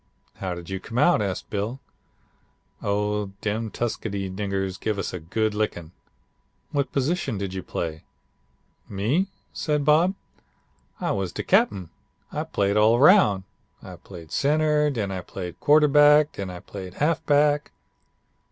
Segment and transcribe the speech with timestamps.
[0.37, 1.79] "'How did you come out?' asked Bill.
[2.81, 5.91] "'Oh, dem Tuskegee niggers give us a good lickin'.'
[6.71, 8.01] "'What position did you play?'
[8.89, 10.15] "'Me?' said Bob,
[11.01, 11.91] 'I was de cap'en.
[12.31, 13.43] I played all roun'.
[13.83, 14.89] I played center.
[14.89, 16.31] Den I played quarterback.
[16.31, 17.69] Den I played halfback.'